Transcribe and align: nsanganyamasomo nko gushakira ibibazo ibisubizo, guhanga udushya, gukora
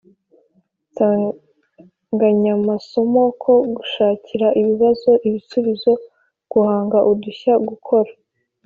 nsanganyamasomo 0.89 3.23
nko 3.37 3.53
gushakira 3.75 4.47
ibibazo 4.61 5.11
ibisubizo, 5.27 5.91
guhanga 6.51 6.97
udushya, 7.11 7.53
gukora 7.69 8.11